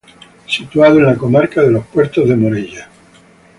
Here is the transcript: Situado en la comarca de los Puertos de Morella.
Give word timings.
Situado 0.47 0.97
en 0.97 1.05
la 1.05 1.15
comarca 1.15 1.61
de 1.61 1.69
los 1.69 1.85
Puertos 1.85 2.27
de 2.27 2.35
Morella. 2.35 2.89